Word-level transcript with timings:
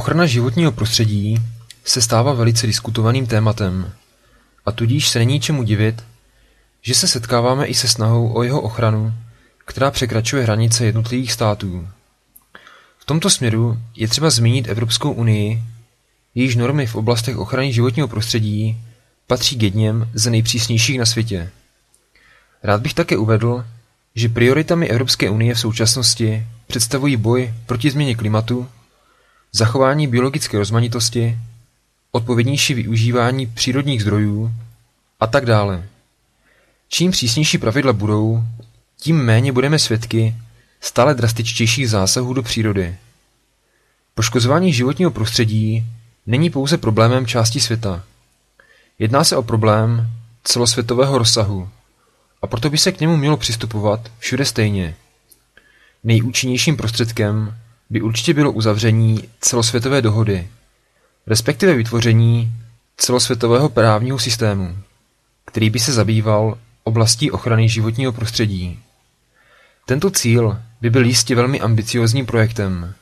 Ochrana 0.00 0.26
životního 0.26 0.72
prostředí 0.72 1.38
se 1.84 2.02
stává 2.02 2.32
velice 2.32 2.66
diskutovaným 2.66 3.26
tématem, 3.26 3.92
a 4.66 4.72
tudíž 4.72 5.08
se 5.08 5.18
není 5.18 5.40
čemu 5.40 5.62
divit, 5.62 6.04
že 6.82 6.94
se 6.94 7.08
setkáváme 7.08 7.66
i 7.66 7.74
se 7.74 7.88
snahou 7.88 8.32
o 8.32 8.42
jeho 8.42 8.60
ochranu, 8.60 9.14
která 9.64 9.90
překračuje 9.90 10.42
hranice 10.42 10.84
jednotlivých 10.84 11.32
států. 11.32 11.88
V 12.98 13.04
tomto 13.04 13.30
směru 13.30 13.78
je 13.96 14.08
třeba 14.08 14.30
zmínit 14.30 14.68
Evropskou 14.68 15.12
unii, 15.12 15.62
jejíž 16.34 16.56
normy 16.56 16.86
v 16.86 16.96
oblastech 16.96 17.36
ochrany 17.36 17.72
životního 17.72 18.08
prostředí 18.08 18.80
patří 19.26 19.56
k 19.58 19.62
jedněm 19.62 20.10
ze 20.14 20.30
nejpřísnějších 20.30 20.98
na 20.98 21.06
světě. 21.06 21.50
Rád 22.62 22.80
bych 22.80 22.94
také 22.94 23.16
uvedl, 23.16 23.64
že 24.14 24.28
prioritami 24.28 24.88
Evropské 24.88 25.30
unie 25.30 25.54
v 25.54 25.60
současnosti 25.60 26.46
představují 26.66 27.16
boj 27.16 27.54
proti 27.66 27.90
změně 27.90 28.14
klimatu, 28.14 28.68
zachování 29.52 30.06
biologické 30.06 30.58
rozmanitosti, 30.58 31.38
odpovědnější 32.12 32.74
využívání 32.74 33.46
přírodních 33.46 34.02
zdrojů 34.02 34.52
a 35.20 35.26
tak 35.26 35.46
dále. 35.46 35.86
Čím 36.88 37.10
přísnější 37.10 37.58
pravidla 37.58 37.92
budou, 37.92 38.44
tím 38.96 39.16
méně 39.16 39.52
budeme 39.52 39.78
svědky 39.78 40.34
stále 40.80 41.14
drastičtějších 41.14 41.90
zásahů 41.90 42.34
do 42.34 42.42
přírody. 42.42 42.96
Poškozování 44.14 44.72
životního 44.72 45.10
prostředí 45.10 45.86
není 46.26 46.50
pouze 46.50 46.78
problémem 46.78 47.26
části 47.26 47.60
světa. 47.60 48.04
Jedná 48.98 49.24
se 49.24 49.36
o 49.36 49.42
problém 49.42 50.10
celosvětového 50.44 51.18
rozsahu 51.18 51.68
a 52.42 52.46
proto 52.46 52.70
by 52.70 52.78
se 52.78 52.92
k 52.92 53.00
němu 53.00 53.16
mělo 53.16 53.36
přistupovat 53.36 54.10
všude 54.18 54.44
stejně. 54.44 54.94
Nejúčinnějším 56.04 56.76
prostředkem 56.76 57.56
by 57.90 58.02
určitě 58.02 58.34
bylo 58.34 58.52
uzavření 58.52 59.28
celosvětové 59.40 60.02
dohody, 60.02 60.48
respektive 61.26 61.74
vytvoření 61.74 62.52
celosvětového 62.96 63.68
právního 63.68 64.18
systému, 64.18 64.76
který 65.44 65.70
by 65.70 65.78
se 65.78 65.92
zabýval 65.92 66.58
oblastí 66.84 67.30
ochrany 67.30 67.68
životního 67.68 68.12
prostředí. 68.12 68.78
Tento 69.86 70.10
cíl 70.10 70.58
by 70.80 70.90
byl 70.90 71.04
jistě 71.04 71.34
velmi 71.34 71.60
ambiciózním 71.60 72.26
projektem, 72.26 72.94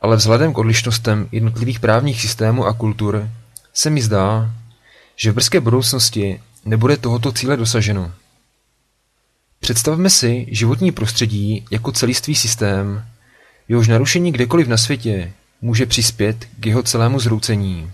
ale 0.00 0.16
vzhledem 0.16 0.52
k 0.52 0.58
odlišnostem 0.58 1.28
jednotlivých 1.32 1.80
právních 1.80 2.20
systémů 2.20 2.66
a 2.66 2.72
kultur 2.72 3.30
se 3.74 3.90
mi 3.90 4.02
zdá, 4.02 4.50
že 5.16 5.32
v 5.32 5.34
brzké 5.34 5.60
budoucnosti 5.60 6.40
nebude 6.64 6.96
tohoto 6.96 7.32
cíle 7.32 7.56
dosaženo. 7.56 8.12
Představme 9.60 10.10
si 10.10 10.46
životní 10.50 10.92
prostředí 10.92 11.64
jako 11.70 11.92
celistvý 11.92 12.34
systém, 12.34 13.04
jehož 13.70 13.88
narušení 13.88 14.32
kdekoliv 14.32 14.68
na 14.68 14.76
světě 14.76 15.32
může 15.60 15.86
přispět 15.86 16.48
k 16.60 16.66
jeho 16.66 16.82
celému 16.82 17.20
zhroucení. 17.20 17.92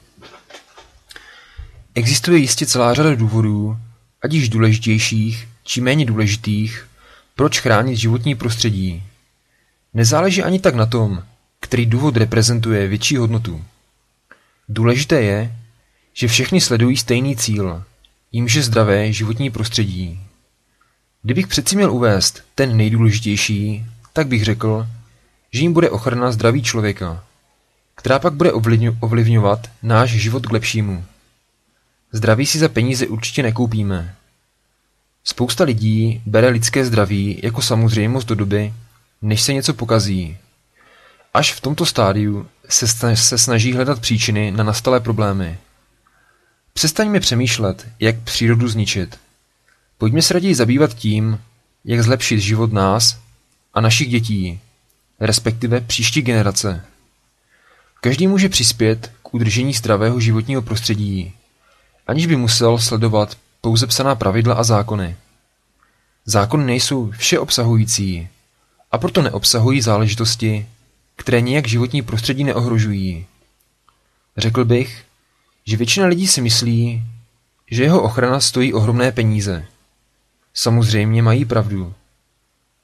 Existuje 1.94 2.38
jistě 2.38 2.66
celá 2.66 2.94
řada 2.94 3.14
důvodů, 3.14 3.76
ať 4.22 4.32
již 4.32 4.48
důležitějších 4.48 5.48
či 5.64 5.80
méně 5.80 6.04
důležitých, 6.04 6.88
proč 7.34 7.60
chránit 7.60 7.96
životní 7.96 8.34
prostředí. 8.34 9.02
Nezáleží 9.94 10.42
ani 10.42 10.60
tak 10.60 10.74
na 10.74 10.86
tom, 10.86 11.22
který 11.60 11.86
důvod 11.86 12.16
reprezentuje 12.16 12.88
větší 12.88 13.16
hodnotu. 13.16 13.64
Důležité 14.68 15.22
je, 15.22 15.56
že 16.14 16.28
všechny 16.28 16.60
sledují 16.60 16.96
stejný 16.96 17.36
cíl, 17.36 17.84
jímž 18.32 18.54
je 18.54 18.62
zdravé 18.62 19.12
životní 19.12 19.50
prostředí. 19.50 20.20
Kdybych 21.22 21.46
přeci 21.46 21.76
měl 21.76 21.92
uvést 21.92 22.42
ten 22.54 22.76
nejdůležitější, 22.76 23.86
tak 24.12 24.26
bych 24.26 24.44
řekl, 24.44 24.86
že 25.52 25.60
jim 25.60 25.72
bude 25.72 25.90
ochrana 25.90 26.32
zdraví 26.32 26.62
člověka, 26.62 27.24
která 27.94 28.18
pak 28.18 28.32
bude 28.32 28.52
ovlivňovat 29.00 29.70
náš 29.82 30.10
život 30.10 30.46
k 30.46 30.52
lepšímu. 30.52 31.04
Zdraví 32.12 32.46
si 32.46 32.58
za 32.58 32.68
peníze 32.68 33.06
určitě 33.06 33.42
nekoupíme. 33.42 34.14
Spousta 35.24 35.64
lidí 35.64 36.22
bere 36.26 36.48
lidské 36.48 36.84
zdraví 36.84 37.40
jako 37.42 37.62
samozřejmost 37.62 38.28
do 38.28 38.34
doby, 38.34 38.74
než 39.22 39.42
se 39.42 39.52
něco 39.52 39.74
pokazí. 39.74 40.38
Až 41.34 41.52
v 41.52 41.60
tomto 41.60 41.86
stádiu 41.86 42.46
se, 42.68 43.16
se 43.16 43.38
snaží 43.38 43.72
hledat 43.72 44.00
příčiny 44.00 44.50
na 44.50 44.64
nastalé 44.64 45.00
problémy. 45.00 45.58
Přestaňme 46.72 47.20
přemýšlet, 47.20 47.88
jak 48.00 48.20
přírodu 48.20 48.68
zničit. 48.68 49.18
Pojďme 49.98 50.22
se 50.22 50.34
raději 50.34 50.54
zabývat 50.54 50.94
tím, 50.94 51.40
jak 51.84 52.02
zlepšit 52.02 52.40
život 52.40 52.72
nás 52.72 53.20
a 53.74 53.80
našich 53.80 54.08
dětí, 54.08 54.60
respektive 55.20 55.80
příští 55.80 56.22
generace. 56.22 56.84
Každý 58.00 58.26
může 58.26 58.48
přispět 58.48 59.12
k 59.22 59.34
udržení 59.34 59.72
zdravého 59.72 60.20
životního 60.20 60.62
prostředí, 60.62 61.32
aniž 62.06 62.26
by 62.26 62.36
musel 62.36 62.78
sledovat 62.78 63.36
pouze 63.60 63.86
psaná 63.86 64.14
pravidla 64.14 64.54
a 64.54 64.62
zákony. 64.62 65.16
Zákony 66.24 66.64
nejsou 66.64 67.10
všeobsahující 67.10 68.28
a 68.92 68.98
proto 68.98 69.22
neobsahují 69.22 69.80
záležitosti, 69.80 70.66
které 71.16 71.40
nijak 71.40 71.68
životní 71.68 72.02
prostředí 72.02 72.44
neohrožují. 72.44 73.26
Řekl 74.36 74.64
bych, 74.64 75.04
že 75.66 75.76
většina 75.76 76.06
lidí 76.06 76.26
si 76.26 76.40
myslí, 76.40 77.04
že 77.70 77.82
jeho 77.82 78.02
ochrana 78.02 78.40
stojí 78.40 78.74
ohromné 78.74 79.12
peníze. 79.12 79.66
Samozřejmě 80.54 81.22
mají 81.22 81.44
pravdu. 81.44 81.94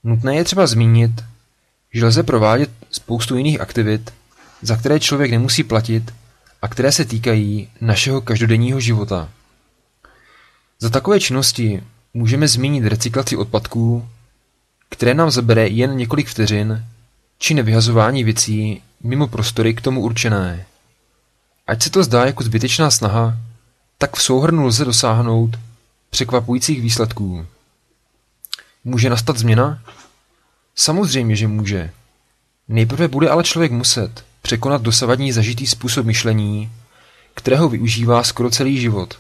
Nutné 0.05 0.37
je 0.37 0.45
třeba 0.45 0.67
zmínit, 0.67 1.25
že 1.93 2.07
lze 2.07 2.23
provádět 2.23 2.71
spoustu 2.91 3.37
jiných 3.37 3.61
aktivit, 3.61 4.13
za 4.63 4.77
které 4.77 5.01
člověk 5.01 5.31
nemusí 5.31 5.65
platit 5.65 6.15
a 6.63 6.69
které 6.69 6.93
se 6.93 7.05
týkají 7.05 7.69
našeho 7.81 8.21
každodenního 8.21 8.81
života. 8.81 9.29
Za 10.81 10.91
takové 10.91 11.21
činnosti 11.21 11.83
můžeme 12.15 12.49
zmínit 12.49 12.87
recyklaci 12.87 13.37
odpadků, 13.37 14.09
které 14.89 15.15
nám 15.15 15.31
zabere 15.31 15.69
jen 15.69 15.97
několik 15.97 16.29
vteřin, 16.29 16.85
či 17.39 17.55
nevyhazování 17.55 18.25
věcí 18.25 18.83
mimo 19.03 19.27
prostory 19.27 19.75
k 19.75 19.81
tomu 19.81 20.01
určené. 20.01 20.67
Ať 21.67 21.83
se 21.83 21.91
to 21.91 22.05
zdá 22.05 22.27
jako 22.27 22.45
zbytečná 22.45 22.91
snaha, 22.91 23.39
tak 23.99 24.17
v 24.17 24.23
souhrnu 24.23 24.67
lze 24.67 24.85
dosáhnout 24.85 25.51
překvapujících 26.11 26.83
výsledků. 26.83 27.47
Může 28.85 29.11
nastat 29.11 29.37
změna? 29.39 29.83
Samozřejmě, 30.75 31.37
že 31.37 31.49
může. 31.49 31.91
Nejprve 32.69 33.09
bude 33.09 33.29
ale 33.29 33.45
člověk 33.45 33.73
muset 33.73 34.25
překonat 34.43 34.83
dosavadní 34.83 35.33
zažitý 35.33 35.67
způsob 35.67 36.07
myšlení, 36.07 36.73
kterého 37.35 37.69
využívá 37.69 38.23
skoro 38.23 38.51
celý 38.51 38.81
život. 38.81 39.19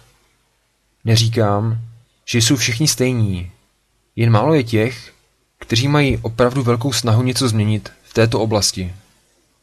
Neříkám, 1.05 1.79
že 2.25 2.39
jsou 2.39 2.57
všichni 2.57 2.89
stejní, 2.89 3.53
jen 4.17 4.31
málo 4.31 4.55
je 4.55 4.65
těch, 4.65 5.13
kteří 5.59 5.89
mají 5.89 6.19
opravdu 6.23 6.63
velkou 6.63 6.93
snahu 6.93 7.23
něco 7.23 7.49
změnit 7.49 7.93
v 8.05 8.15
této 8.15 8.41
oblasti. 8.41 8.95